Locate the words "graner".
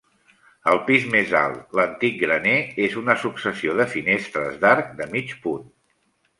2.23-2.57